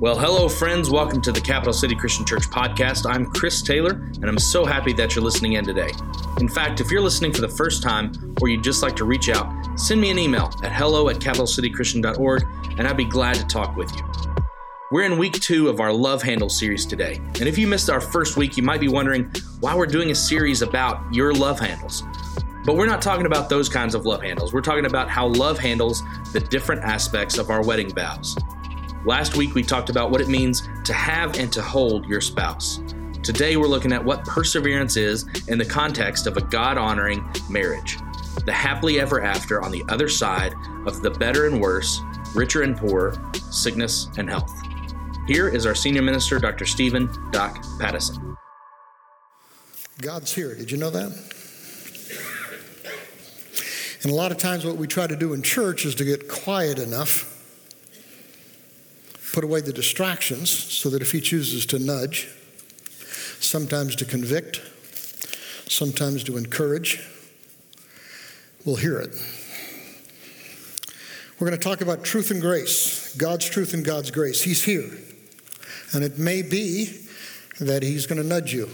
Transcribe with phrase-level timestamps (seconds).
[0.00, 0.90] Well, hello, friends.
[0.90, 3.08] Welcome to the Capital City Christian Church podcast.
[3.08, 5.90] I'm Chris Taylor, and I'm so happy that you're listening in today.
[6.40, 8.12] In fact, if you're listening for the first time
[8.42, 12.44] or you'd just like to reach out, send me an email at hello at capitalcitychristian.org,
[12.76, 14.02] and I'd be glad to talk with you.
[14.90, 17.20] We're in week two of our Love Handle series today.
[17.38, 20.14] And if you missed our first week, you might be wondering why we're doing a
[20.14, 22.02] series about your love handles.
[22.64, 24.52] But we're not talking about those kinds of love handles.
[24.52, 26.02] We're talking about how love handles
[26.32, 28.36] the different aspects of our wedding vows.
[29.06, 32.80] Last week, we talked about what it means to have and to hold your spouse.
[33.22, 37.98] Today, we're looking at what perseverance is in the context of a God honoring marriage,
[38.46, 40.54] the happily ever after on the other side
[40.86, 42.00] of the better and worse,
[42.34, 43.14] richer and poorer,
[43.50, 44.50] sickness and health.
[45.26, 46.64] Here is our senior minister, Dr.
[46.64, 48.38] Stephen Doc Pattison.
[50.00, 50.54] God's here.
[50.54, 51.12] Did you know that?
[54.02, 56.26] And a lot of times, what we try to do in church is to get
[56.26, 57.33] quiet enough
[59.34, 62.28] put away the distractions so that if he chooses to nudge,
[63.40, 64.62] sometimes to convict,
[65.68, 67.04] sometimes to encourage,
[68.64, 69.10] we'll hear it.
[71.40, 74.40] We're going to talk about truth and grace, God's truth and God's grace.
[74.40, 74.88] He's here.
[75.92, 77.00] And it may be
[77.58, 78.68] that He's going to nudge you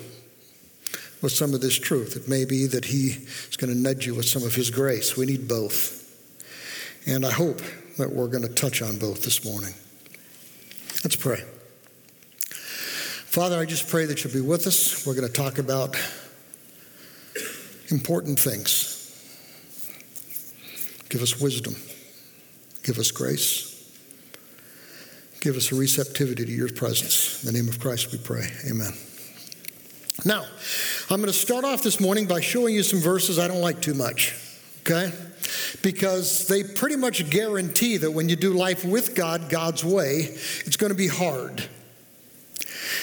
[1.22, 2.17] with some of this truth.
[2.17, 3.17] It may be that He
[3.48, 5.17] is going to nudge you with some of His grace.
[5.17, 5.97] We need both.
[7.06, 7.62] And I hope
[7.97, 9.74] that we're going to touch on both this morning.
[11.03, 11.43] Let's pray.
[13.31, 15.07] Father, I just pray that you'll be with us.
[15.07, 15.97] We're going to talk about
[17.91, 18.97] important things.
[21.09, 21.75] Give us wisdom.
[22.83, 23.67] Give us grace.
[25.41, 27.42] Give us a receptivity to your presence.
[27.42, 28.47] In the name of Christ we pray.
[28.69, 28.92] Amen.
[30.25, 30.45] Now,
[31.09, 33.81] I'm going to start off this morning by showing you some verses I don't like
[33.81, 34.35] too much.
[34.81, 35.11] Okay?
[35.83, 40.77] Because they pretty much guarantee that when you do life with God, God's way, it's
[40.77, 41.69] going to be hard.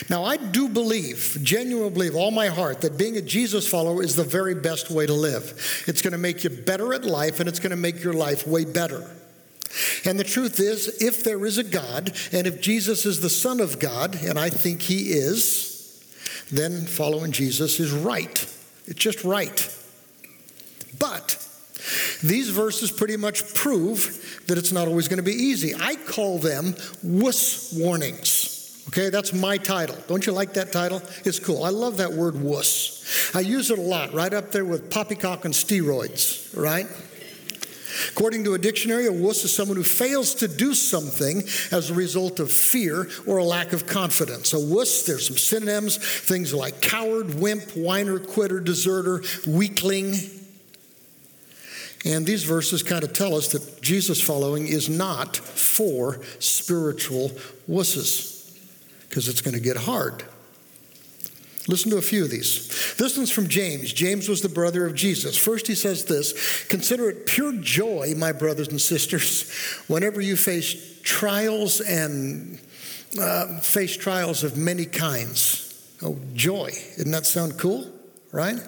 [0.09, 4.16] Now, I do believe, genuinely believe, all my heart, that being a Jesus follower is
[4.16, 5.83] the very best way to live.
[5.87, 8.45] It's going to make you better at life and it's going to make your life
[8.45, 9.09] way better.
[10.05, 13.59] And the truth is, if there is a God, and if Jesus is the Son
[13.59, 16.05] of God, and I think He is,
[16.52, 18.53] then following Jesus is right.
[18.86, 19.76] It's just right.
[20.99, 21.46] But
[22.23, 25.73] these verses pretty much prove that it's not always going to be easy.
[25.76, 28.54] I call them wuss warnings.
[28.89, 29.98] Okay, that's my title.
[30.08, 31.02] Don't you like that title?
[31.26, 31.64] It's cool.
[31.64, 33.36] I love that word wuss.
[33.36, 36.88] I use it a lot, right up there with poppycock and steroids, right?
[38.11, 41.94] According to a dictionary, a wuss is someone who fails to do something as a
[41.94, 44.54] result of fear or a lack of confidence.
[44.54, 50.14] A wuss, there's some synonyms, things like coward, wimp, whiner, quitter, deserter, weakling,
[52.08, 57.32] and these verses kind of tell us that Jesus following is not for spiritual
[57.70, 58.58] wusses,
[59.10, 60.23] because it's going to get hard.
[61.68, 62.95] Listen to a few of these.
[62.95, 63.92] This one's from James.
[63.92, 65.38] James was the brother of Jesus.
[65.38, 69.52] First, he says this Consider it pure joy, my brothers and sisters,
[69.88, 72.58] whenever you face trials and
[73.20, 75.64] uh, face trials of many kinds.
[76.02, 76.70] Oh, joy.
[76.95, 77.92] Doesn't that sound cool?
[78.32, 78.60] Right?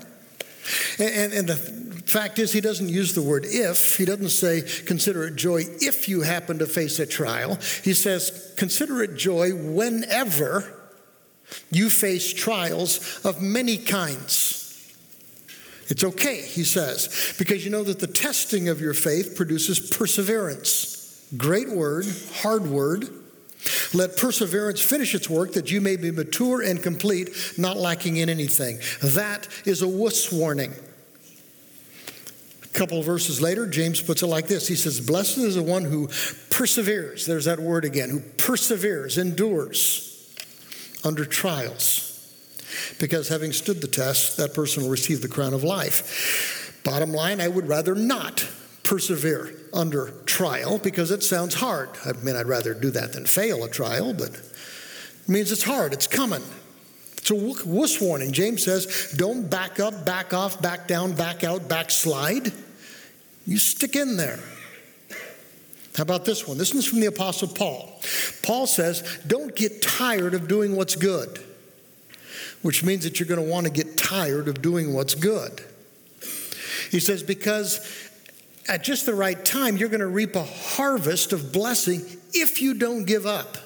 [0.99, 3.97] And, and, the Fact is, he doesn't use the word if.
[3.97, 7.55] He doesn't say, consider it joy if you happen to face a trial.
[7.83, 10.73] He says, consider it joy whenever
[11.71, 14.55] you face trials of many kinds.
[15.89, 21.27] It's okay, he says, because you know that the testing of your faith produces perseverance.
[21.37, 22.05] Great word,
[22.41, 23.07] hard word.
[23.93, 28.29] Let perseverance finish its work that you may be mature and complete, not lacking in
[28.29, 28.79] anything.
[29.01, 30.73] That is a wuss warning.
[32.63, 35.83] A couple verses later, James puts it like this He says, Blessed is the one
[35.83, 36.07] who
[36.49, 37.25] perseveres.
[37.25, 40.05] There's that word again, who perseveres, endures
[41.03, 42.05] under trials.
[42.99, 46.79] Because having stood the test, that person will receive the crown of life.
[46.83, 48.47] Bottom line, I would rather not
[48.89, 51.89] persevere under trial because it sounds hard.
[52.03, 55.93] I mean, I'd rather do that than fail a trial, but it means it's hard,
[55.93, 56.41] it's coming.
[57.15, 58.31] It's a wuss warning.
[58.31, 62.51] James says, don't back up, back off, back down, back out, backslide.
[63.45, 64.39] You stick in there.
[65.95, 66.57] How about this one?
[66.57, 68.01] This one's from the Apostle Paul.
[68.41, 71.39] Paul says, don't get tired of doing what's good,
[72.63, 75.61] which means that you're going to want to get tired of doing what's good.
[76.89, 78.08] He says, because
[78.69, 82.73] at just the right time, you're going to reap a harvest of blessing if you
[82.73, 83.57] don't give up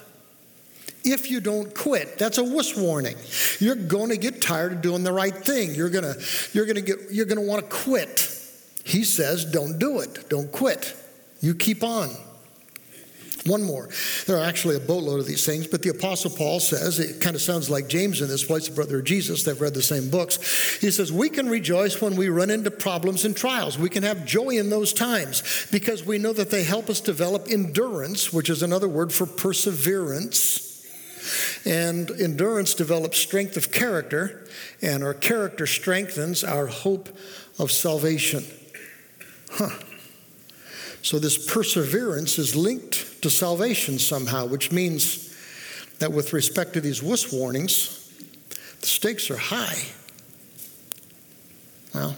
[1.04, 2.18] if you don't quit.
[2.18, 3.18] That's a wuss warning.
[3.60, 5.76] You're going to get tired of doing the right thing.
[5.76, 6.24] You're going to
[6.54, 8.30] you're going to get you're going to want to quit.
[8.86, 10.30] He says, "Don't do it.
[10.30, 10.96] Don't quit.
[11.42, 12.10] You keep on."
[13.46, 13.90] One more.
[14.26, 17.36] There are actually a boatload of these things, but the Apostle Paul says, it kind
[17.36, 20.10] of sounds like James in this place, the brother of Jesus, they've read the same
[20.10, 20.38] books.
[20.80, 23.78] He says, We can rejoice when we run into problems and trials.
[23.78, 27.48] We can have joy in those times because we know that they help us develop
[27.50, 30.70] endurance, which is another word for perseverance.
[31.66, 34.48] And endurance develops strength of character,
[34.82, 37.10] and our character strengthens our hope
[37.60, 38.46] of salvation.
[39.52, 39.70] Huh.
[41.04, 45.36] So, this perseverance is linked to salvation somehow, which means
[46.00, 48.10] that with respect to these wuss warnings,
[48.80, 49.84] the stakes are high.
[51.94, 52.16] Well,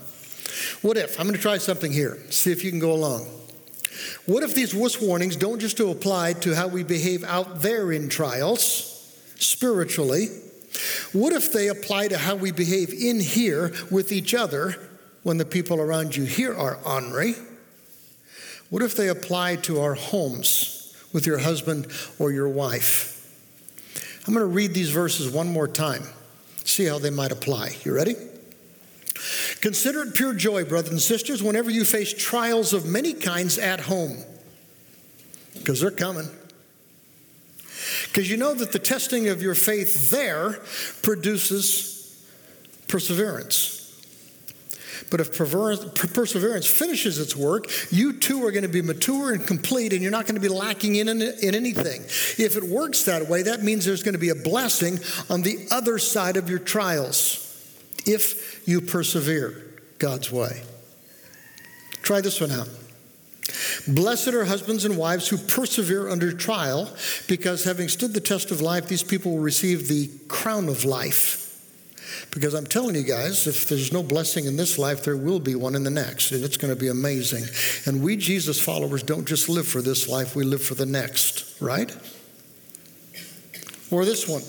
[0.84, 1.20] what if?
[1.20, 3.24] I'm going to try something here, see if you can go along.
[4.28, 8.08] What if these wuss warnings don't just apply to how we behave out there in
[8.08, 10.28] trials, spiritually?
[11.12, 14.76] What if they apply to how we behave in here with each other
[15.24, 17.34] when the people around you here are ornery?
[18.70, 21.88] What if they apply to our homes with your husband
[22.20, 23.12] or your wife?
[24.28, 26.04] I'm going to read these verses one more time,
[26.64, 27.76] see how they might apply.
[27.84, 28.16] You ready?
[29.62, 33.82] Consider it pure joy, brothers and sisters, whenever you face trials of many kinds at
[33.82, 34.18] home,
[35.54, 36.28] because they're coming.
[38.08, 40.60] Because you know that the testing of your faith there
[41.02, 42.26] produces
[42.88, 43.75] perseverance.
[45.10, 49.94] But if perseverance finishes its work, you too are going to be mature and complete,
[49.94, 52.02] and you're not going to be lacking in, in anything.
[52.44, 55.00] If it works that way, that means there's going to be a blessing
[55.30, 57.42] on the other side of your trials
[58.06, 59.62] if you persevere
[60.00, 60.64] God's way.
[62.02, 62.70] Try this one out.
[63.88, 66.90] Blessed are husbands and wives who persevere under trial,
[67.28, 71.45] because having stood the test of life, these people will receive the crown of life.
[72.36, 75.56] Because I'm telling you guys, if there's no blessing in this life, there will be
[75.56, 77.46] one in the next, and it's going to be amazing.
[77.86, 81.60] And we Jesus followers don't just live for this life, we live for the next,
[81.62, 81.96] right?
[83.90, 84.42] Or this one.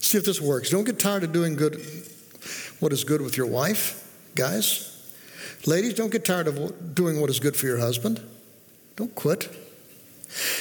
[0.00, 0.70] See if this works.
[0.70, 1.74] Don't get tired of doing good
[2.80, 4.90] what is good with your wife, guys.
[5.66, 8.22] Ladies, don't get tired of doing what is good for your husband.
[8.96, 9.50] Don't quit.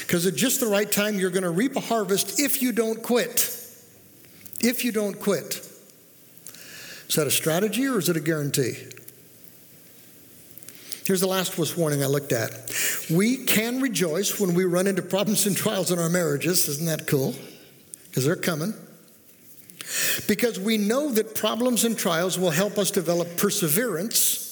[0.01, 3.01] Because at just the right time, you're going to reap a harvest if you don't
[3.01, 3.62] quit
[4.63, 5.61] if you don't quit.
[7.07, 8.75] Is that a strategy or is it a guarantee?
[11.05, 12.51] Here's the last warning I looked at.
[13.11, 16.67] We can rejoice when we run into problems and trials in our marriages.
[16.69, 17.35] Isn't that cool?
[18.05, 18.73] Because they're coming.
[20.27, 24.42] Because we know that problems and trials will help us develop perseverance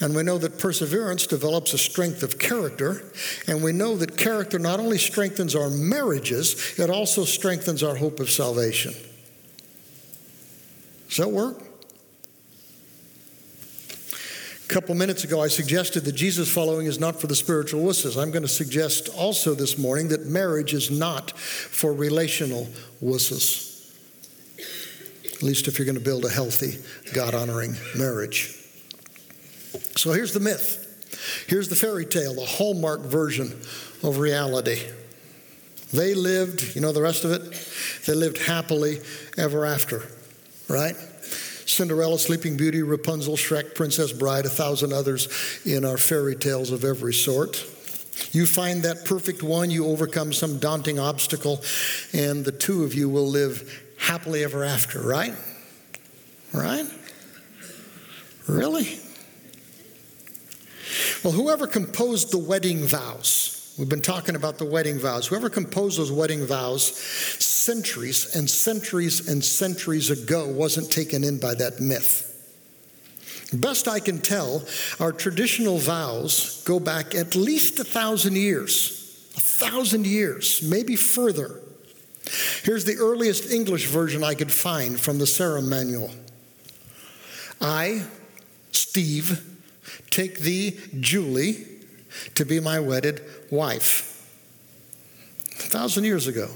[0.00, 3.02] and we know that perseverance develops a strength of character.
[3.48, 8.20] And we know that character not only strengthens our marriages, it also strengthens our hope
[8.20, 8.94] of salvation.
[11.08, 11.62] Does that work?
[14.64, 18.20] A couple minutes ago, I suggested that Jesus following is not for the spiritual wusses.
[18.20, 22.68] I'm going to suggest also this morning that marriage is not for relational
[23.02, 23.66] wusses.
[25.34, 26.78] At least if you're going to build a healthy,
[27.14, 28.57] God honoring marriage.
[29.96, 30.84] So here's the myth.
[31.48, 33.48] Here's the fairy tale, the hallmark version
[34.02, 34.80] of reality.
[35.92, 37.42] They lived, you know the rest of it?
[38.06, 39.00] They lived happily
[39.36, 40.02] ever after,
[40.68, 40.94] right?
[40.94, 45.28] Cinderella, Sleeping Beauty, Rapunzel, Shrek, Princess Bride, a thousand others
[45.64, 47.64] in our fairy tales of every sort.
[48.32, 51.62] You find that perfect one, you overcome some daunting obstacle,
[52.12, 55.34] and the two of you will live happily ever after, right?
[56.52, 56.86] Right?
[58.46, 58.98] Really?
[61.22, 65.98] Well, whoever composed the wedding vows, we've been talking about the wedding vows, whoever composed
[65.98, 66.96] those wedding vows
[67.42, 72.24] centuries and centuries and centuries ago wasn't taken in by that myth.
[73.52, 74.62] Best I can tell,
[75.00, 81.60] our traditional vows go back at least a thousand years, a thousand years, maybe further.
[82.62, 86.10] Here's the earliest English version I could find from the Sarum Manual.
[87.60, 88.04] I,
[88.72, 89.57] Steve,
[90.10, 91.66] Take thee, Julie,
[92.34, 94.04] to be my wedded wife.
[95.52, 96.48] A thousand years ago.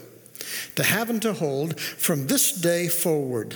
[0.77, 3.55] To have and to hold from this day forward.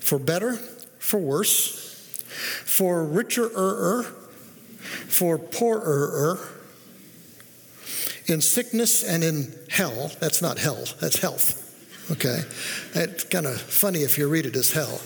[0.00, 0.56] For better,
[0.98, 2.22] for worse,
[2.64, 4.02] for richer er,
[5.08, 6.38] for poorer,
[8.26, 10.10] in sickness and in hell.
[10.20, 11.60] That's not hell, that's health.
[12.10, 12.42] Okay?
[12.94, 15.00] It's kind of funny if you read it as hell.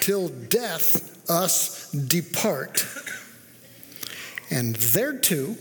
[0.00, 2.86] Till death us depart.
[4.50, 5.56] And thereto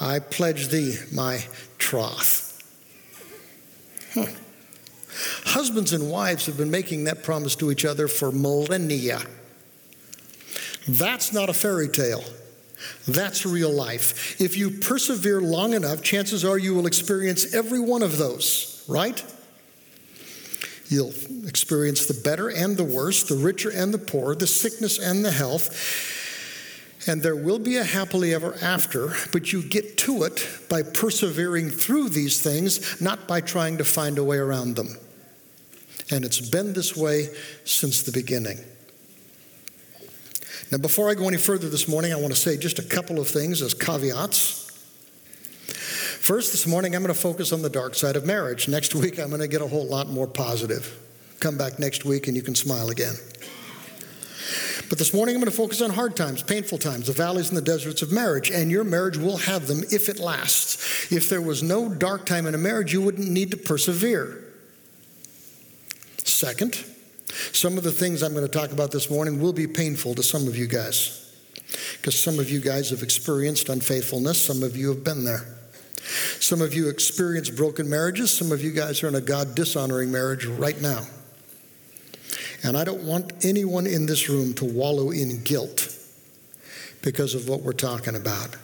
[0.00, 1.44] I pledge thee my
[1.78, 2.44] troth.
[5.44, 9.20] Husbands and wives have been making that promise to each other for millennia.
[10.86, 12.24] That's not a fairy tale.
[13.06, 14.40] That's real life.
[14.40, 19.22] If you persevere long enough, chances are you will experience every one of those, right?
[20.88, 21.12] You'll
[21.46, 25.30] experience the better and the worse, the richer and the poor, the sickness and the
[25.30, 26.16] health.
[27.06, 31.70] And there will be a happily ever after, but you get to it by persevering
[31.70, 34.96] through these things, not by trying to find a way around them.
[36.10, 37.28] And it's been this way
[37.64, 38.58] since the beginning.
[40.70, 43.20] Now, before I go any further this morning, I want to say just a couple
[43.20, 44.67] of things as caveats.
[46.20, 48.68] First, this morning, I'm going to focus on the dark side of marriage.
[48.68, 50.98] Next week, I'm going to get a whole lot more positive.
[51.40, 53.14] Come back next week and you can smile again.
[54.90, 57.56] But this morning, I'm going to focus on hard times, painful times, the valleys and
[57.56, 58.50] the deserts of marriage.
[58.50, 61.10] And your marriage will have them if it lasts.
[61.12, 64.44] If there was no dark time in a marriage, you wouldn't need to persevere.
[66.24, 66.84] Second,
[67.52, 70.22] some of the things I'm going to talk about this morning will be painful to
[70.22, 71.24] some of you guys
[71.96, 75.57] because some of you guys have experienced unfaithfulness, some of you have been there.
[76.48, 80.10] Some of you experience broken marriages, some of you guys are in a God dishonoring
[80.10, 81.02] marriage right now.
[82.64, 85.94] And I don't want anyone in this room to wallow in guilt
[87.02, 88.56] because of what we're talking about.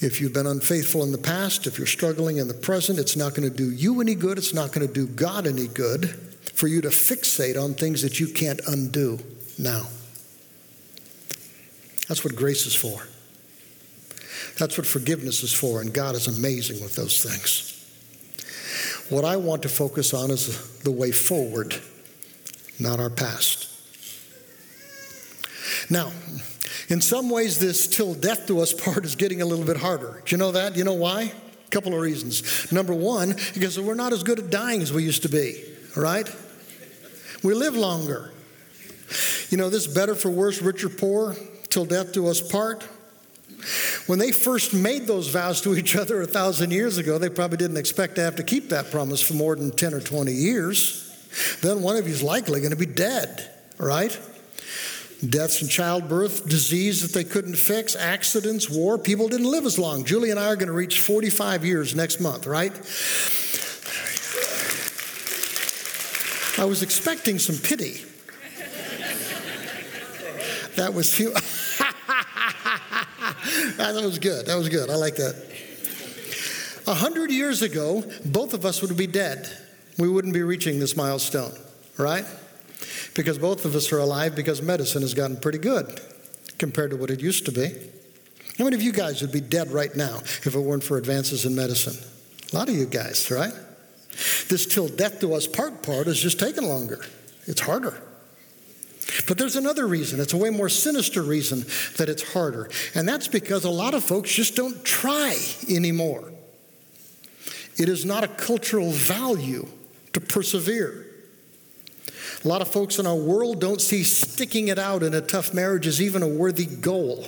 [0.00, 3.36] If you've been unfaithful in the past, if you're struggling in the present, it's not
[3.36, 4.36] going to do you any good.
[4.36, 6.08] It's not going to do God any good
[6.54, 9.20] for you to fixate on things that you can't undo
[9.60, 9.84] now.
[12.08, 13.06] That's what grace is for.
[14.58, 17.76] That's what forgiveness is for, and God is amazing with those things.
[19.08, 21.74] What I want to focus on is the way forward,
[22.78, 23.68] not our past.
[25.90, 26.12] Now,
[26.88, 30.22] in some ways, this till death do us part is getting a little bit harder.
[30.24, 30.74] Do you know that?
[30.74, 31.22] Do you know why?
[31.22, 32.70] A couple of reasons.
[32.72, 35.64] Number one, because we're not as good at dying as we used to be,
[35.96, 36.28] right?
[37.42, 38.32] We live longer.
[39.48, 41.34] You know, this better for worse, rich or poor,
[41.68, 42.86] till death do us part.
[44.06, 47.56] When they first made those vows to each other a thousand years ago, they probably
[47.56, 51.06] didn't expect to have to keep that promise for more than 10 or 20 years.
[51.60, 54.18] Then one of you is likely going to be dead, right?
[55.28, 58.96] Deaths in childbirth, disease that they couldn't fix, accidents, war.
[58.96, 60.04] People didn't live as long.
[60.04, 62.72] Julie and I are going to reach 45 years next month, right?
[66.58, 68.04] I was expecting some pity.
[70.76, 71.34] That was few.
[73.92, 74.46] that was good.
[74.46, 74.90] That was good.
[74.90, 75.34] I like that.
[76.86, 79.48] A hundred years ago, both of us would be dead.
[79.98, 81.52] We wouldn't be reaching this milestone,
[81.96, 82.24] right?
[83.14, 86.00] Because both of us are alive because medicine has gotten pretty good
[86.58, 87.68] compared to what it used to be.
[88.58, 91.44] How many of you guys would be dead right now if it weren't for advances
[91.44, 91.96] in medicine?
[92.52, 93.52] A lot of you guys, right?
[94.48, 97.04] This till death do us part part is just taking longer.
[97.46, 98.02] It's harder.
[99.26, 100.20] But there's another reason.
[100.20, 101.64] It's a way more sinister reason
[101.96, 102.70] that it's harder.
[102.94, 105.36] And that's because a lot of folks just don't try
[105.68, 106.32] anymore.
[107.76, 109.66] It is not a cultural value
[110.12, 111.06] to persevere.
[112.44, 115.52] A lot of folks in our world don't see sticking it out in a tough
[115.52, 117.26] marriage as even a worthy goal.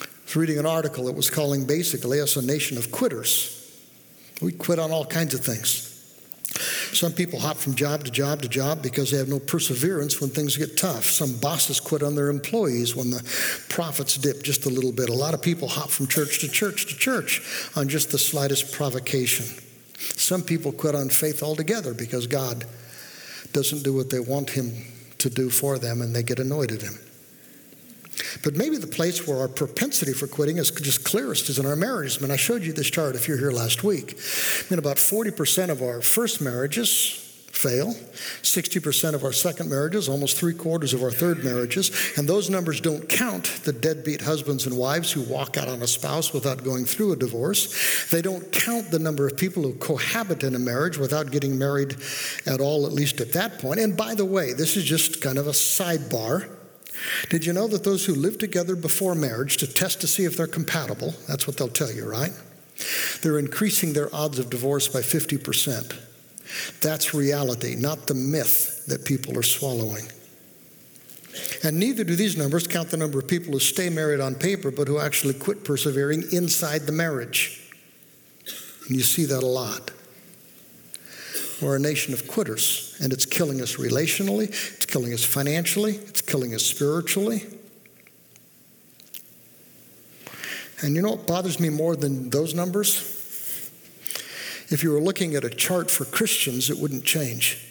[0.00, 3.52] I was reading an article that was calling basically us a nation of quitters.
[4.42, 5.95] We quit on all kinds of things.
[6.92, 10.30] Some people hop from job to job to job because they have no perseverance when
[10.30, 11.04] things get tough.
[11.04, 13.22] Some bosses quit on their employees when the
[13.68, 15.08] profits dip just a little bit.
[15.08, 17.42] A lot of people hop from church to church to church
[17.76, 19.46] on just the slightest provocation.
[19.98, 22.64] Some people quit on faith altogether because God
[23.52, 24.72] doesn't do what they want Him
[25.18, 26.98] to do for them and they get annoyed at Him.
[28.42, 31.76] But maybe the place where our propensity for quitting is just clearest is in our
[31.76, 32.18] marriages.
[32.18, 34.18] I mean, I showed you this chart if you're here last week.
[34.18, 37.22] I mean, about 40% of our first marriages
[37.56, 37.94] fail,
[38.42, 42.80] 60% of our second marriages, almost three quarters of our third marriages, and those numbers
[42.80, 46.84] don't count the deadbeat husbands and wives who walk out on a spouse without going
[46.84, 48.10] through a divorce.
[48.10, 51.96] They don't count the number of people who cohabit in a marriage without getting married
[52.44, 53.80] at all, at least at that point.
[53.80, 56.50] And by the way, this is just kind of a sidebar.
[57.28, 60.36] Did you know that those who live together before marriage to test to see if
[60.36, 62.32] they're compatible, that's what they'll tell you, right?
[63.22, 65.94] They're increasing their odds of divorce by 50%.
[66.80, 70.04] That's reality, not the myth that people are swallowing.
[71.62, 74.70] And neither do these numbers count the number of people who stay married on paper
[74.70, 77.62] but who actually quit persevering inside the marriage.
[78.86, 79.90] And you see that a lot.
[81.60, 86.20] We're a nation of quitters, and it's killing us relationally, it's killing us financially, it's
[86.20, 87.44] killing us spiritually.
[90.82, 93.14] And you know what bothers me more than those numbers?
[94.68, 97.65] If you were looking at a chart for Christians, it wouldn't change.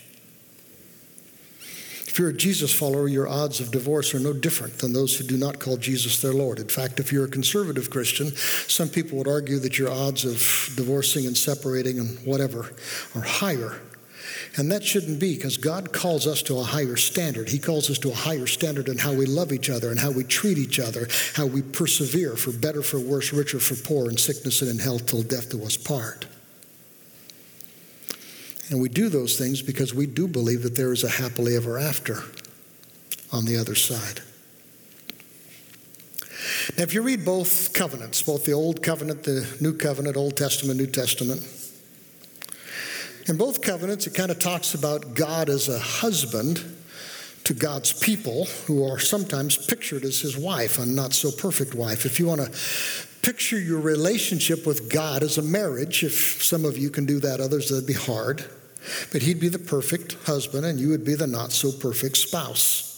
[2.16, 5.26] If you're a Jesus follower, your odds of divorce are no different than those who
[5.26, 6.60] do not call Jesus their Lord.
[6.60, 10.38] In fact, if you're a conservative Christian, some people would argue that your odds of
[10.78, 12.74] divorcing and separating and whatever
[13.16, 13.82] are higher.
[14.56, 17.50] And that shouldn't be because God calls us to a higher standard.
[17.50, 20.12] He calls us to a higher standard in how we love each other and how
[20.12, 24.16] we treat each other, how we persevere for better, for worse, richer, for poor, in
[24.16, 26.28] sickness and in health till death do us part.
[28.70, 31.78] And we do those things because we do believe that there is a happily ever
[31.78, 32.24] after
[33.32, 34.22] on the other side.
[36.78, 40.80] Now, if you read both covenants, both the Old Covenant, the New Covenant, Old Testament,
[40.80, 41.42] New Testament,
[43.28, 46.64] in both covenants, it kind of talks about God as a husband
[47.44, 52.06] to God's people who are sometimes pictured as his wife, a not so perfect wife.
[52.06, 52.52] If you want to
[53.26, 56.04] picture your relationship with God as a marriage.
[56.04, 58.46] If some of you can do that, others, that'd be hard.
[59.12, 62.92] But He'd be the perfect husband, and you would be the not so perfect spouse.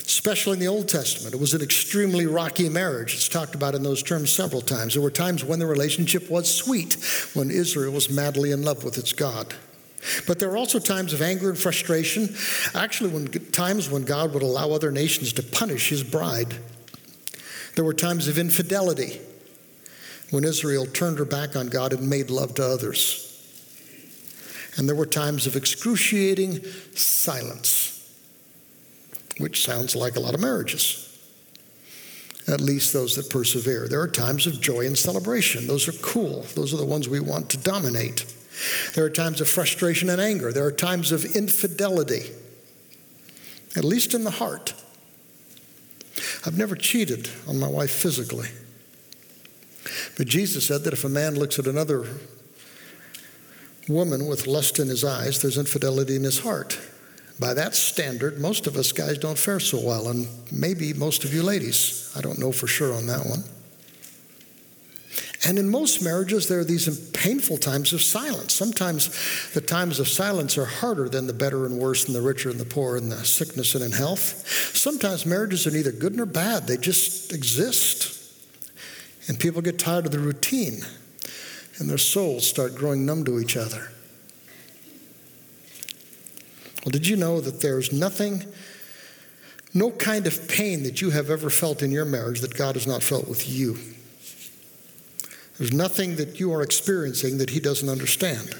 [0.00, 3.14] Especially in the Old Testament, it was an extremely rocky marriage.
[3.14, 4.92] It's talked about in those terms several times.
[4.92, 6.98] There were times when the relationship was sweet,
[7.32, 9.54] when Israel was madly in love with its God.
[10.26, 12.34] But there are also times of anger and frustration.
[12.74, 16.56] Actually, when times when God would allow other nations to punish His bride.
[17.74, 19.20] There were times of infidelity
[20.30, 23.26] when Israel turned her back on God and made love to others.
[24.76, 28.08] And there were times of excruciating silence,
[29.38, 31.06] which sounds like a lot of marriages,
[32.46, 33.88] at least those that persevere.
[33.88, 35.66] There are times of joy and celebration.
[35.66, 38.24] Those are cool, those are the ones we want to dominate.
[38.94, 40.52] There are times of frustration and anger.
[40.52, 42.30] There are times of infidelity,
[43.76, 44.74] at least in the heart.
[46.46, 48.48] I've never cheated on my wife physically.
[50.16, 52.06] But Jesus said that if a man looks at another
[53.88, 56.78] woman with lust in his eyes, there's infidelity in his heart.
[57.38, 61.32] By that standard, most of us guys don't fare so well, and maybe most of
[61.32, 62.12] you ladies.
[62.14, 63.44] I don't know for sure on that one.
[65.46, 68.52] And in most marriages, there are these painful times of silence.
[68.52, 72.50] Sometimes the times of silence are harder than the better and worse, and the richer
[72.50, 74.46] and the poor, and the sickness and in health.
[74.76, 78.18] Sometimes marriages are neither good nor bad, they just exist.
[79.28, 80.80] And people get tired of the routine,
[81.78, 83.90] and their souls start growing numb to each other.
[86.84, 88.44] Well, did you know that there's nothing,
[89.72, 92.86] no kind of pain that you have ever felt in your marriage that God has
[92.86, 93.78] not felt with you?
[95.60, 98.54] There's nothing that you are experiencing that He doesn't understand.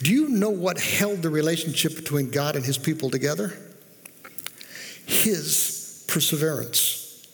[0.00, 3.52] Do you know what held the relationship between God and His people together?
[5.06, 7.26] His perseverance,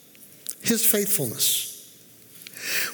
[0.63, 1.75] His faithfulness.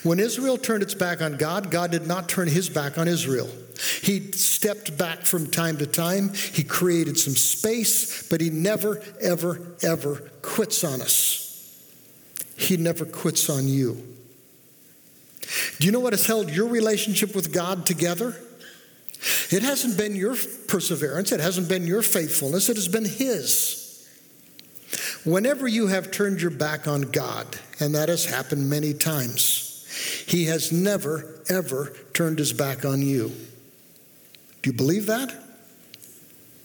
[0.02, 3.48] When Israel turned its back on God, God did not turn his back on Israel.
[4.02, 6.34] He stepped back from time to time.
[6.34, 11.80] He created some space, but he never, ever, ever quits on us.
[12.56, 14.12] He never quits on you.
[15.78, 18.36] Do you know what has held your relationship with God together?
[19.50, 20.34] It hasn't been your
[20.68, 23.78] perseverance, it hasn't been your faithfulness, it has been His.
[25.24, 27.46] Whenever you have turned your back on God,
[27.78, 29.86] and that has happened many times,
[30.26, 33.30] He has never, ever turned His back on you.
[34.62, 35.32] Do you believe that?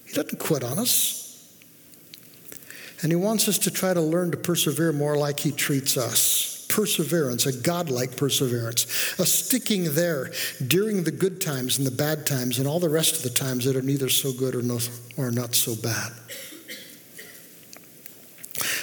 [0.06, 1.54] He doesn't quit on us.
[3.04, 6.57] And He wants us to try to learn to persevere more like He treats us
[6.78, 8.86] perseverance, a godlike perseverance,
[9.18, 10.30] a sticking there
[10.68, 13.66] during the good times and the bad times and all the rest of the times
[13.66, 14.78] that are neither so good or, no,
[15.18, 16.12] or not so bad.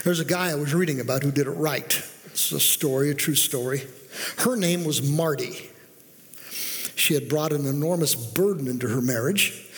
[0.02, 2.02] There's a guy I was reading about who did it right.
[2.26, 3.82] It's a story, a true story.
[4.38, 5.70] Her name was Marty.
[6.96, 9.68] She had brought an enormous burden into her marriage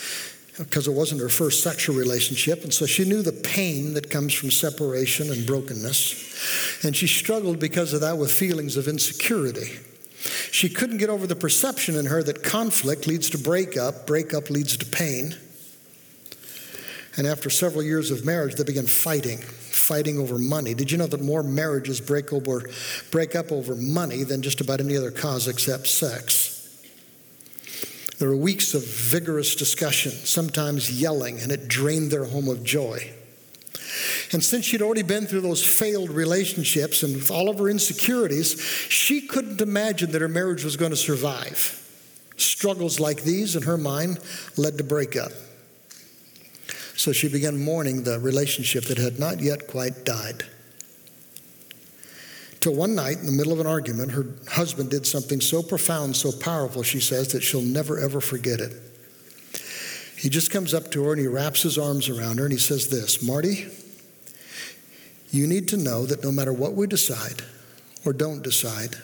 [0.57, 2.63] because it wasn't her first sexual relationship.
[2.63, 6.25] And so she knew the pain that comes from separation and brokenness.
[6.83, 9.79] And she struggled because of that with feelings of insecurity.
[10.51, 14.77] She couldn't get over the perception in her that conflict leads to breakup, breakup leads
[14.77, 15.35] to pain.
[17.15, 20.73] And after several years of marriage, they began fighting, fighting over money.
[20.73, 22.69] Did you know that more marriages break, over,
[23.11, 26.53] break up over money than just about any other cause except sex?
[28.19, 33.13] There were weeks of vigorous discussion, sometimes yelling, and it drained their home of joy.
[34.33, 38.59] And since she'd already been through those failed relationships and with all of her insecurities,
[38.89, 41.83] she couldn't imagine that her marriage was going to survive.
[42.35, 44.19] Struggles like these in her mind
[44.57, 45.31] led to breakup.
[46.95, 50.43] So she began mourning the relationship that had not yet quite died.
[52.59, 56.15] Till one night, in the middle of an argument, her husband did something so profound,
[56.15, 58.73] so powerful, she says, that she'll never ever forget it.
[60.17, 62.59] He just comes up to her and he wraps his arms around her and he
[62.59, 63.67] says this Marty,
[65.31, 67.41] you need to know that no matter what we decide
[68.05, 68.95] or don't decide,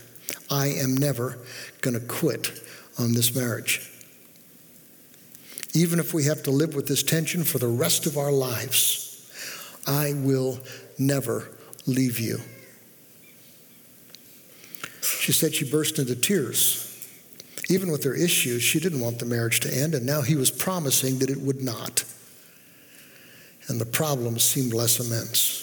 [0.49, 1.38] I am never
[1.81, 2.62] going to quit
[2.97, 3.89] on this marriage.
[5.73, 9.31] Even if we have to live with this tension for the rest of our lives,
[9.88, 10.59] I will
[10.97, 11.49] never
[11.86, 12.39] leave you.
[15.01, 16.89] She said she burst into tears.
[17.69, 20.51] Even with their issues, she didn't want the marriage to end, and now he was
[20.51, 22.03] promising that it would not.
[23.67, 25.62] And the problems seemed less immense.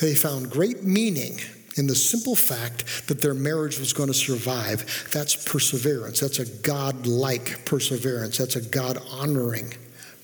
[0.00, 1.38] They found great meaning
[1.76, 5.08] in the simple fact that their marriage was going to survive.
[5.12, 6.20] That's perseverance.
[6.20, 8.38] That's a God like perseverance.
[8.38, 9.74] That's a God honoring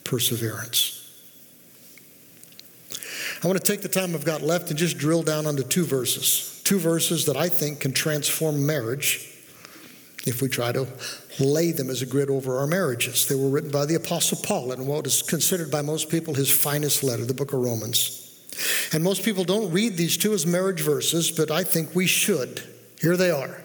[0.04, 0.96] perseverance.
[3.42, 5.84] I want to take the time I've got left and just drill down onto two
[5.84, 6.60] verses.
[6.64, 9.26] Two verses that I think can transform marriage
[10.26, 10.86] if we try to
[11.40, 13.26] lay them as a grid over our marriages.
[13.26, 16.50] They were written by the Apostle Paul in what is considered by most people his
[16.50, 18.30] finest letter, the book of Romans.
[18.92, 22.62] And most people don't read these two as marriage verses, but I think we should.
[23.01, 23.62] Here they are.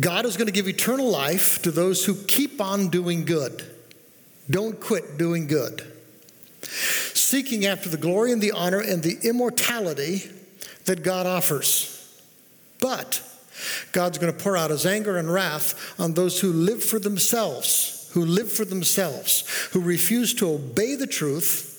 [0.00, 3.64] God is going to give eternal life to those who keep on doing good.
[4.50, 5.86] Don't quit doing good.
[6.62, 10.30] Seeking after the glory and the honor and the immortality
[10.86, 11.90] that God offers.
[12.80, 13.22] But
[13.92, 18.10] God's going to pour out his anger and wrath on those who live for themselves,
[18.14, 21.73] who live for themselves, who refuse to obey the truth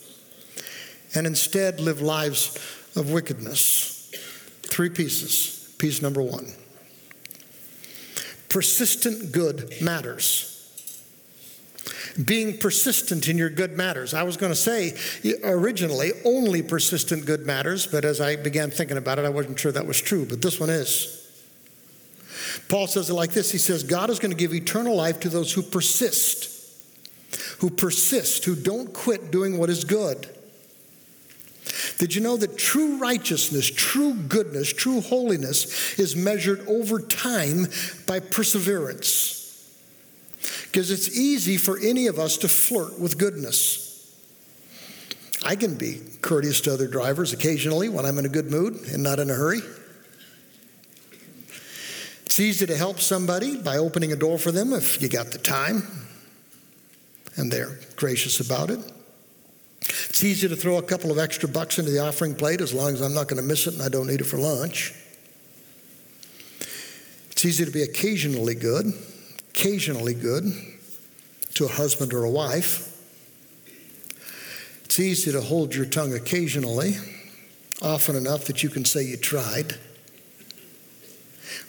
[1.15, 2.55] and instead live lives
[2.95, 4.11] of wickedness.
[4.63, 5.73] Three pieces.
[5.77, 6.53] Piece number one
[8.55, 10.53] persistent good matters.
[12.23, 14.13] Being persistent in your good matters.
[14.13, 14.95] I was going to say
[15.43, 19.73] originally only persistent good matters, but as I began thinking about it, I wasn't sure
[19.73, 21.21] that was true, but this one is.
[22.69, 25.29] Paul says it like this He says, God is going to give eternal life to
[25.29, 26.49] those who persist,
[27.59, 30.29] who persist, who don't quit doing what is good.
[31.97, 37.67] Did you know that true righteousness, true goodness, true holiness is measured over time
[38.07, 39.41] by perseverance?
[40.63, 43.83] Because it's easy for any of us to flirt with goodness.
[45.43, 49.03] I can be courteous to other drivers occasionally when I'm in a good mood and
[49.03, 49.61] not in a hurry.
[52.25, 55.37] It's easy to help somebody by opening a door for them if you got the
[55.37, 55.83] time
[57.37, 58.79] and they're gracious about it.
[59.87, 62.93] It's easy to throw a couple of extra bucks into the offering plate as long
[62.93, 64.93] as I'm not going to miss it and I don't need it for lunch.
[67.31, 68.93] It's easy to be occasionally good,
[69.49, 70.45] occasionally good
[71.55, 72.91] to a husband or a wife.
[74.85, 76.95] It's easy to hold your tongue occasionally,
[77.81, 79.75] often enough that you can say you tried.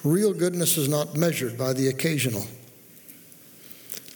[0.04, 2.46] Real goodness is not measured by the occasional.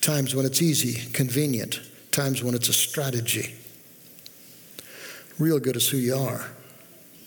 [0.00, 1.80] Times when it's easy, convenient,
[2.12, 3.56] times when it's a strategy.
[5.40, 6.44] Real good is who you are.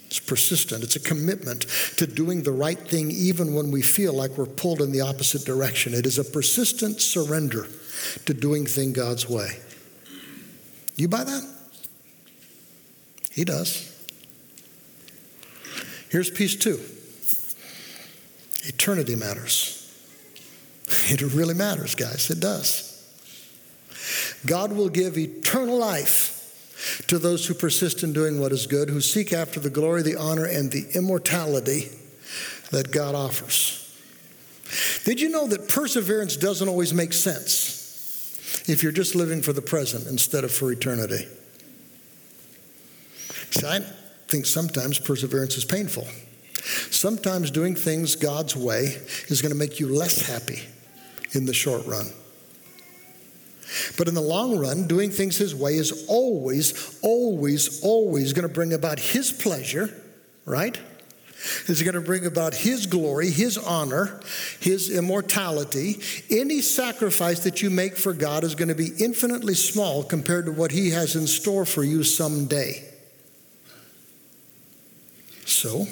[0.06, 0.84] It's persistent.
[0.84, 1.62] It's a commitment
[1.98, 5.44] to doing the right thing even when we feel like we're pulled in the opposite
[5.44, 5.96] direction.
[5.96, 7.68] It is a persistent surrender
[8.26, 9.58] to doing things God's way.
[10.96, 11.44] You buy that?
[13.32, 13.90] He does.
[16.10, 16.80] Here's piece two
[18.66, 19.80] eternity matters.
[21.08, 22.30] It really matters, guys.
[22.30, 22.92] It does.
[24.46, 26.33] God will give eternal life
[27.08, 30.16] to those who persist in doing what is good, who seek after the glory, the
[30.16, 31.90] honor, and the immortality
[32.72, 33.80] that God offers.
[35.06, 39.62] Did you know that perseverance doesn't always make sense if you're just living for the
[39.62, 41.28] present instead of for eternity?
[43.52, 43.82] See, I
[44.28, 46.08] think sometimes perseverance is painful.
[46.90, 50.62] Sometimes doing things God's way is going to make you less happy
[51.34, 52.08] in the short run.
[53.98, 58.54] But in the long run, doing things His way is always, always, always going to
[58.54, 59.94] bring about His pleasure,
[60.46, 60.80] right?
[61.68, 64.22] Is going to bring about His glory, His honor,
[64.60, 66.00] His immortality.
[66.30, 70.52] Any sacrifice that you make for God is going to be infinitely small compared to
[70.52, 72.90] what He has in store for you someday.
[75.46, 75.88] So,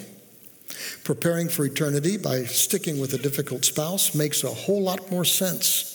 [1.03, 5.87] preparing for eternity by sticking with a difficult spouse makes a whole lot more sense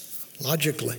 [0.42, 0.98] logically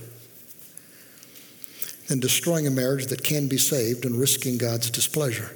[2.08, 5.50] than destroying a marriage that can be saved and risking God's displeasure.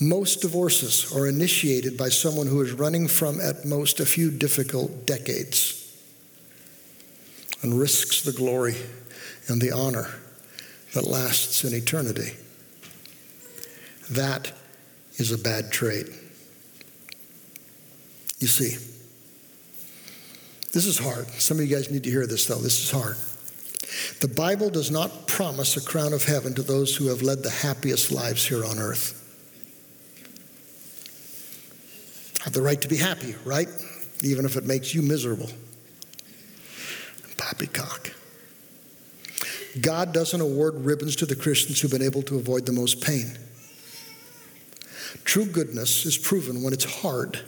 [0.00, 5.06] Most divorces are initiated by someone who is running from at most a few difficult
[5.06, 5.74] decades
[7.62, 8.76] and risks the glory
[9.48, 10.08] and the honor
[10.94, 12.34] that lasts in eternity.
[14.10, 14.52] That
[15.16, 16.06] is a bad trait.
[18.38, 18.76] You see,
[20.72, 21.26] This is hard.
[21.40, 22.58] Some of you guys need to hear this, though.
[22.58, 23.16] This is hard.
[24.20, 27.50] The Bible does not promise a crown of heaven to those who have led the
[27.50, 29.14] happiest lives here on earth.
[32.44, 33.68] Have the right to be happy, right?
[34.22, 35.50] Even if it makes you miserable.
[37.36, 38.12] Poppycock.
[39.80, 43.38] God doesn't award ribbons to the Christians who've been able to avoid the most pain.
[45.24, 47.40] True goodness is proven when it's hard.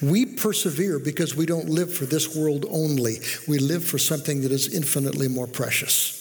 [0.00, 3.18] We persevere because we don't live for this world only.
[3.46, 6.14] We live for something that is infinitely more precious.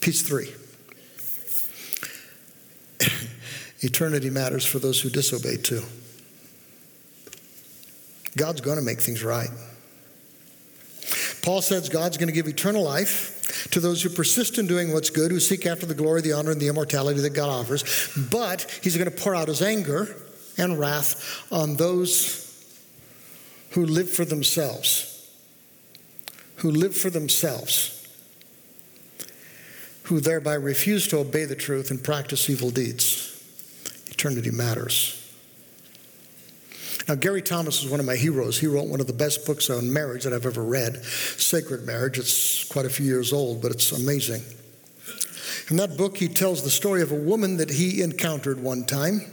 [0.00, 0.52] Piece three
[3.80, 5.82] Eternity matters for those who disobey too.
[8.36, 9.50] God's going to make things right.
[11.42, 15.10] Paul says God's going to give eternal life to those who persist in doing what's
[15.10, 18.10] good, who seek after the glory, the honor, and the immortality that God offers.
[18.30, 20.16] But he's going to pour out his anger
[20.58, 22.42] and wrath on those
[23.70, 25.08] who live for themselves.
[26.56, 28.06] Who live for themselves.
[30.04, 33.28] Who thereby refuse to obey the truth and practice evil deeds.
[34.10, 35.21] Eternity matters.
[37.12, 38.58] Now, Gary Thomas is one of my heroes.
[38.58, 42.18] He wrote one of the best books on marriage that I've ever read Sacred Marriage.
[42.18, 44.42] It's quite a few years old, but it's amazing.
[45.68, 49.26] In that book, he tells the story of a woman that he encountered one time.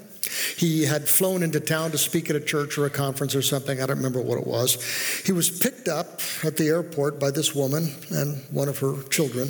[0.58, 3.82] He had flown into town to speak at a church or a conference or something.
[3.82, 5.24] I don't remember what it was.
[5.26, 9.50] He was picked up at the airport by this woman and one of her children.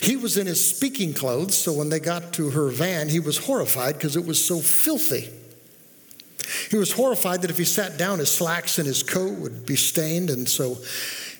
[0.00, 3.36] He was in his speaking clothes, so when they got to her van, he was
[3.36, 5.39] horrified because it was so filthy.
[6.70, 9.74] He was horrified that if he sat down, his slacks and his coat would be
[9.74, 10.30] stained.
[10.30, 10.78] And so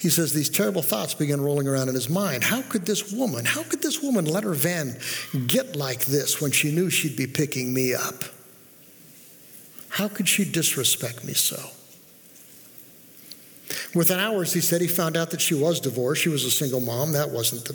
[0.00, 2.42] he says these terrible thoughts began rolling around in his mind.
[2.42, 4.98] How could this woman, how could this woman let her van
[5.46, 8.24] get like this when she knew she'd be picking me up?
[9.90, 11.70] How could she disrespect me so?
[13.94, 16.22] Within hours, he said he found out that she was divorced.
[16.22, 17.12] She was a single mom.
[17.12, 17.74] That wasn't the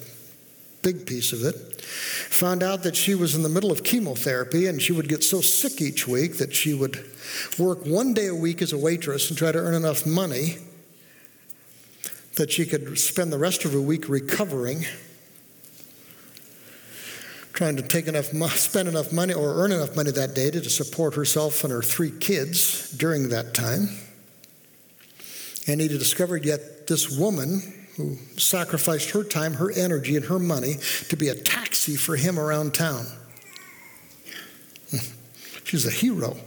[0.86, 1.82] big piece of it.
[1.82, 5.42] Found out that she was in the middle of chemotherapy and she would get so
[5.42, 7.04] sick each week that she would
[7.58, 10.58] work one day a week as a waitress and try to earn enough money
[12.36, 14.86] that she could spend the rest of her week recovering
[17.54, 21.16] trying to take enough spend enough money or earn enough money that day to support
[21.16, 23.88] herself and her three kids during that time
[25.68, 30.76] and he discovered yet this woman who sacrificed her time, her energy, and her money
[31.10, 33.06] to be a taxi for him around town.
[34.92, 34.98] Hmm.
[35.64, 36.38] She's a hero.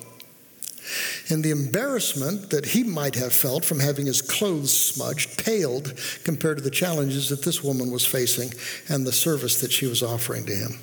[1.31, 6.59] And the embarrassment that he might have felt from having his clothes smudged paled compared
[6.59, 8.53] to the challenges that this woman was facing
[8.89, 10.79] and the service that she was offering to him.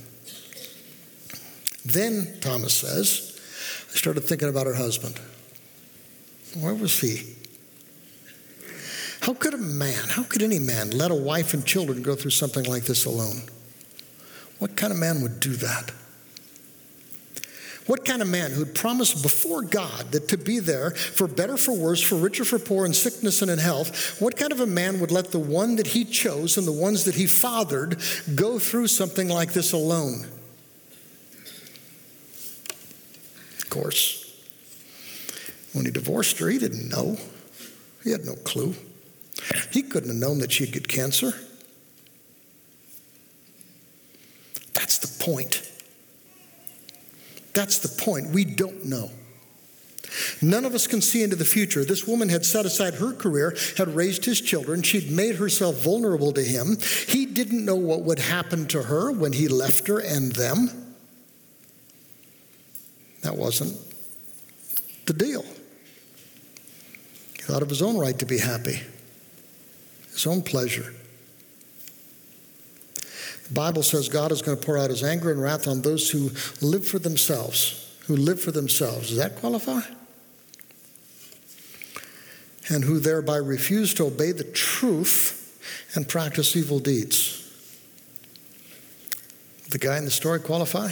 [1.84, 3.39] Then, Thomas says,
[3.91, 5.19] I started thinking about her husband.
[6.60, 7.36] Where was he?
[9.25, 12.29] How could a man, how could any man let a wife and children go through
[12.29, 13.41] something like this alone?
[14.59, 15.91] What kind of man would do that?
[17.88, 21.75] What kind of man who'd promised before God that to be there for better, for
[21.75, 24.99] worse, for richer, for poor, in sickness and in health, what kind of a man
[24.99, 27.99] would let the one that he chose and the ones that he fathered
[28.35, 30.27] go through something like this alone?
[33.57, 34.39] Of course,
[35.73, 37.17] when he divorced her, he didn't know.
[38.03, 38.75] He had no clue.
[39.71, 41.34] He couldn't have known that she'd get cancer.
[44.73, 45.62] That's the point.
[47.53, 48.31] That's the point.
[48.31, 49.12] We don't know.
[50.41, 51.84] None of us can see into the future.
[51.84, 54.81] This woman had set aside her career, had raised his children.
[54.81, 56.77] She'd made herself vulnerable to him.
[57.08, 60.69] He didn't know what would happen to her when he left her and them.
[63.21, 63.77] That wasn't
[65.05, 65.43] the deal.
[67.34, 68.81] He thought of his own right to be happy
[70.15, 70.93] his own pleasure.
[73.47, 76.10] The Bible says God is going to pour out his anger and wrath on those
[76.10, 79.10] who live for themselves, who live for themselves.
[79.10, 79.82] Does that qualify?
[82.69, 85.41] And who thereby refuse to obey the truth
[85.93, 87.41] and practice evil deeds.
[89.69, 90.91] The guy in the story qualify?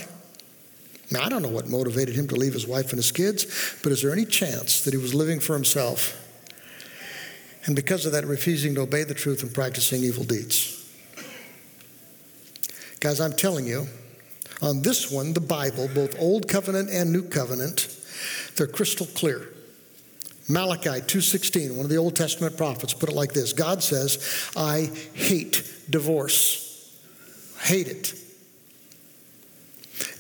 [1.09, 3.91] Now, I don't know what motivated him to leave his wife and his kids, but
[3.91, 6.19] is there any chance that he was living for himself?
[7.65, 10.79] And because of that, refusing to obey the truth and practicing evil deeds.
[12.99, 13.87] Guys, I'm telling you,
[14.61, 17.87] on this one, the Bible, both Old Covenant and New Covenant,
[18.55, 19.49] they're crystal clear.
[20.49, 24.19] Malachi 2:16, one of the Old Testament prophets, put it like this: God says,
[24.55, 26.89] "I hate divorce.
[27.59, 28.13] Hate it."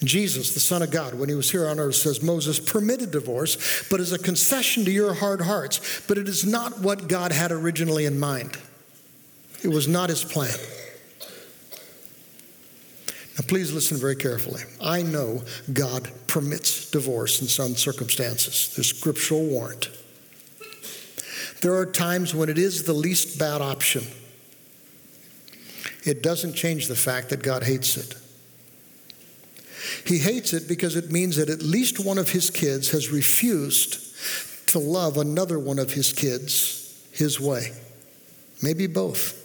[0.03, 3.87] Jesus, the Son of God, when he was here on earth, says Moses permitted divorce,
[3.89, 6.01] but as a concession to your hard hearts.
[6.07, 8.57] But it is not what God had originally in mind,
[9.63, 10.55] it was not his plan.
[13.37, 14.61] Now, please listen very carefully.
[14.79, 19.89] I know God permits divorce in some circumstances, there's scriptural warrant.
[21.61, 24.03] There are times when it is the least bad option.
[26.05, 28.15] It doesn't change the fact that God hates it.
[30.05, 33.99] He hates it because it means that at least one of his kids has refused
[34.67, 37.71] to love another one of his kids his way.
[38.61, 39.39] Maybe both.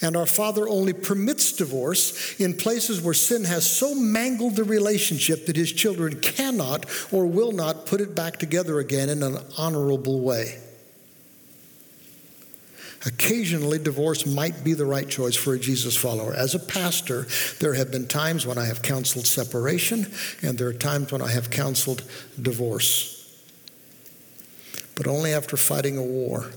[0.00, 5.46] And our Father only permits divorce in places where sin has so mangled the relationship
[5.46, 10.20] that his children cannot or will not put it back together again in an honorable
[10.20, 10.58] way.
[13.06, 16.34] Occasionally, divorce might be the right choice for a Jesus follower.
[16.34, 17.28] As a pastor,
[17.60, 20.06] there have been times when I have counseled separation,
[20.42, 22.02] and there are times when I have counseled
[22.40, 23.14] divorce.
[24.96, 26.50] But only after fighting a war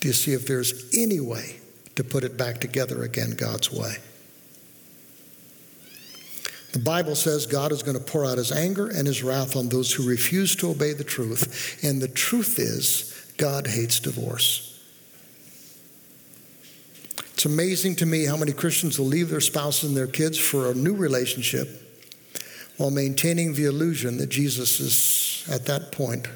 [0.00, 1.60] do you see if there's any way
[1.96, 3.96] to put it back together again God's way.
[6.72, 9.68] The Bible says God is going to pour out his anger and his wrath on
[9.68, 11.78] those who refuse to obey the truth.
[11.82, 14.69] And the truth is, God hates divorce.
[17.40, 20.70] It's amazing to me how many Christians will leave their spouses and their kids for
[20.70, 21.70] a new relationship
[22.76, 26.28] while maintaining the illusion that Jesus is, at that point,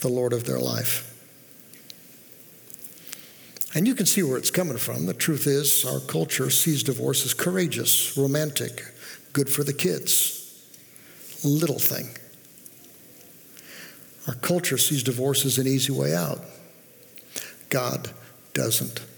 [0.00, 1.08] the Lord of their life.
[3.76, 5.06] And you can see where it's coming from.
[5.06, 8.82] The truth is, our culture sees divorce as courageous, romantic,
[9.32, 10.66] good for the kids,
[11.44, 12.08] little thing.
[14.26, 16.40] Our culture sees divorce as an easy way out.
[17.68, 18.10] God
[18.52, 19.11] doesn't.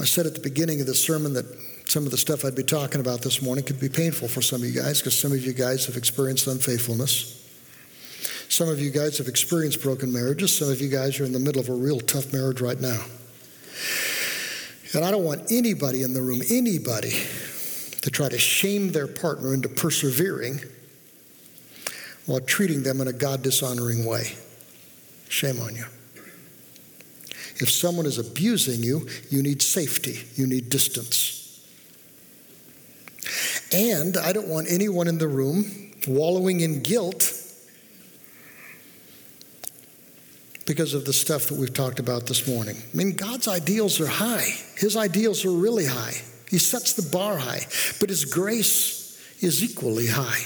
[0.00, 1.46] I said at the beginning of the sermon that
[1.88, 4.60] some of the stuff I'd be talking about this morning could be painful for some
[4.60, 7.42] of you guys because some of you guys have experienced unfaithfulness.
[8.48, 10.56] Some of you guys have experienced broken marriages.
[10.56, 13.02] Some of you guys are in the middle of a real tough marriage right now.
[14.94, 17.12] And I don't want anybody in the room, anybody,
[18.02, 20.60] to try to shame their partner into persevering
[22.26, 24.34] while treating them in a God dishonoring way.
[25.28, 25.86] Shame on you.
[27.58, 31.36] If someone is abusing you, you need safety, you need distance.
[33.72, 37.32] And I don't want anyone in the room wallowing in guilt
[40.66, 42.76] because of the stuff that we've talked about this morning.
[42.76, 46.14] I mean, God's ideals are high, His ideals are really high.
[46.50, 47.66] He sets the bar high,
[47.98, 50.42] but His grace is equally high.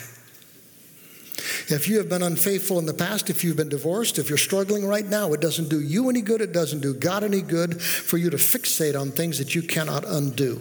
[1.71, 4.85] If you have been unfaithful in the past, if you've been divorced, if you're struggling
[4.87, 6.41] right now, it doesn't do you any good.
[6.41, 10.05] It doesn't do God any good for you to fixate on things that you cannot
[10.05, 10.61] undo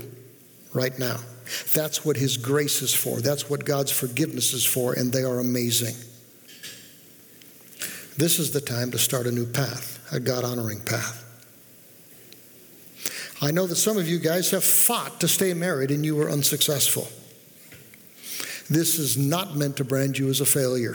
[0.74, 1.17] right now.
[1.74, 3.22] That's what His grace is for.
[3.22, 5.95] That's what God's forgiveness is for, and they are amazing.
[8.17, 11.26] This is the time to start a new path, a God honoring path.
[13.41, 16.30] I know that some of you guys have fought to stay married and you were
[16.30, 17.08] unsuccessful.
[18.69, 20.93] This is not meant to brand you as a failure.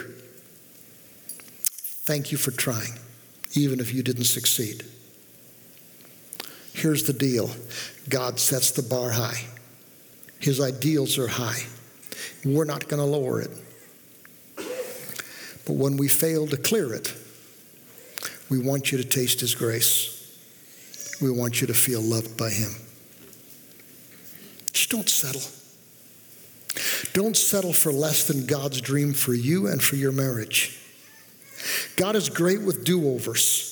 [2.06, 2.92] Thank you for trying,
[3.54, 4.84] even if you didn't succeed.
[6.72, 7.50] Here's the deal
[8.08, 9.40] God sets the bar high,
[10.38, 11.62] His ideals are high.
[12.44, 13.50] We're not going to lower it.
[15.66, 17.12] But when we fail to clear it,
[18.50, 20.10] we want you to taste His grace.
[21.22, 22.70] We want you to feel loved by Him.
[24.72, 25.42] Just don't settle.
[27.12, 30.78] Don't settle for less than God's dream for you and for your marriage.
[31.96, 33.70] God is great with do overs.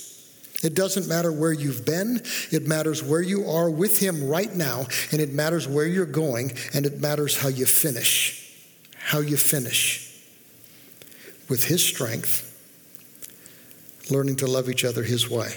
[0.63, 4.87] It doesn't matter where you've been, it matters where you are with Him right now,
[5.11, 8.39] and it matters where you're going, and it matters how you finish.
[8.97, 10.09] How you finish
[11.49, 12.49] with His strength,
[14.11, 15.53] learning to love each other His way.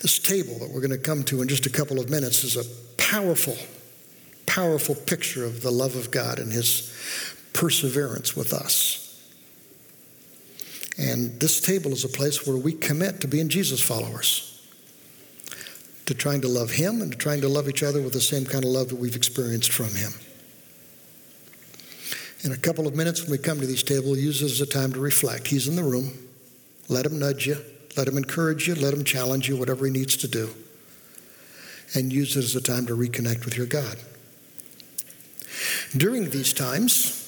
[0.00, 2.56] This table that we're going to come to in just a couple of minutes is
[2.56, 2.64] a
[2.96, 3.56] powerful,
[4.56, 6.90] powerful picture of the love of God and His
[7.52, 9.02] perseverance with us.
[10.96, 14.66] And this table is a place where we commit to being Jesus followers,
[16.06, 18.46] to trying to love Him and to trying to love each other with the same
[18.46, 20.12] kind of love that we've experienced from Him.
[22.42, 24.66] In a couple of minutes, when we come to these tables, use it as a
[24.66, 25.48] time to reflect.
[25.48, 26.12] He's in the room.
[26.88, 27.58] Let him nudge you.
[27.94, 28.74] Let him encourage you.
[28.74, 30.48] Let him challenge you, whatever he needs to do.
[31.94, 33.98] And use it as a time to reconnect with your God.
[35.96, 37.22] During these times,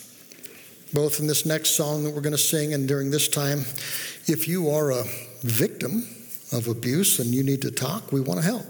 [0.93, 3.61] both in this next song that we're going to sing and during this time,
[4.27, 5.05] if you are a
[5.43, 6.07] victim
[6.53, 8.67] of abuse and you need to talk, we want to help.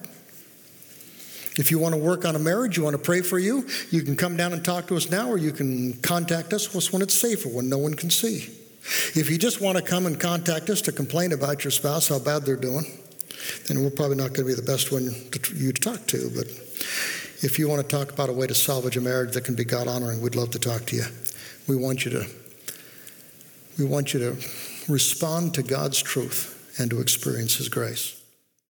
[1.57, 4.03] If you want to work on a marriage, you want to pray for you, you
[4.03, 7.15] can come down and talk to us now, or you can contact us when it's
[7.15, 8.49] safer, when no one can see.
[9.15, 12.21] If you just want to come and contact us to complain about your spouse, how
[12.21, 12.85] bad they're doing,
[13.67, 16.31] then we're probably not going to be the best one to, you to talk to.
[16.35, 16.47] But
[17.41, 19.65] if you want to talk about a way to salvage a marriage that can be
[19.65, 21.05] God honoring, we'd love to talk to you.
[21.69, 22.27] We want you to
[23.79, 24.37] we want you to
[24.89, 28.18] respond to God's truth and to experience His grace.